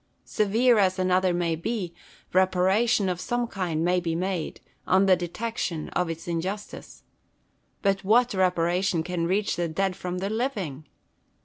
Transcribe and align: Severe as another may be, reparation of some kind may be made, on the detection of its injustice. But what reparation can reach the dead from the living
Severe 0.25 0.79
as 0.79 0.97
another 0.97 1.31
may 1.31 1.55
be, 1.55 1.93
reparation 2.33 3.07
of 3.07 3.21
some 3.21 3.45
kind 3.45 3.85
may 3.85 3.99
be 3.99 4.15
made, 4.15 4.59
on 4.87 5.05
the 5.05 5.15
detection 5.15 5.89
of 5.89 6.09
its 6.09 6.27
injustice. 6.27 7.03
But 7.83 8.03
what 8.03 8.33
reparation 8.33 9.03
can 9.03 9.27
reach 9.27 9.57
the 9.57 9.67
dead 9.67 9.95
from 9.95 10.17
the 10.17 10.31
living 10.31 10.87